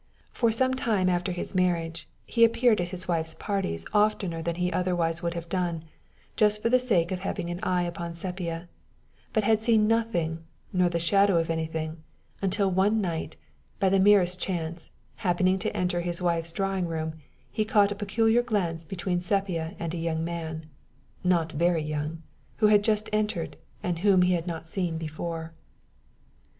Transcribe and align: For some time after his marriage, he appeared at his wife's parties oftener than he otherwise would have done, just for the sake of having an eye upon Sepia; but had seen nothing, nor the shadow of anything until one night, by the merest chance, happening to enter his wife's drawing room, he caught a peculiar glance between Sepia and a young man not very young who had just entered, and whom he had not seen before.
For 0.31 0.51
some 0.51 0.73
time 0.73 1.09
after 1.09 1.31
his 1.31 1.53
marriage, 1.53 2.09
he 2.25 2.43
appeared 2.43 2.81
at 2.81 2.89
his 2.89 3.07
wife's 3.07 3.35
parties 3.35 3.85
oftener 3.93 4.41
than 4.41 4.55
he 4.55 4.71
otherwise 4.73 5.21
would 5.21 5.35
have 5.35 5.47
done, 5.47 5.83
just 6.35 6.59
for 6.63 6.69
the 6.69 6.79
sake 6.79 7.11
of 7.11 7.19
having 7.19 7.51
an 7.51 7.59
eye 7.61 7.83
upon 7.83 8.15
Sepia; 8.15 8.67
but 9.31 9.43
had 9.43 9.61
seen 9.61 9.87
nothing, 9.87 10.43
nor 10.73 10.89
the 10.89 10.97
shadow 10.99 11.37
of 11.37 11.51
anything 11.51 12.01
until 12.41 12.71
one 12.71 12.99
night, 12.99 13.35
by 13.79 13.89
the 13.89 13.99
merest 13.99 14.39
chance, 14.39 14.89
happening 15.17 15.59
to 15.59 15.77
enter 15.77 16.01
his 16.01 16.19
wife's 16.19 16.51
drawing 16.51 16.87
room, 16.87 17.13
he 17.51 17.63
caught 17.63 17.91
a 17.91 17.95
peculiar 18.01 18.41
glance 18.41 18.83
between 18.83 19.21
Sepia 19.21 19.75
and 19.77 19.93
a 19.93 19.97
young 19.99 20.23
man 20.23 20.63
not 21.23 21.51
very 21.51 21.83
young 21.83 22.23
who 22.57 22.65
had 22.65 22.83
just 22.83 23.07
entered, 23.13 23.55
and 23.83 23.99
whom 23.99 24.23
he 24.23 24.33
had 24.33 24.47
not 24.47 24.65
seen 24.65 24.97
before. 24.97 25.53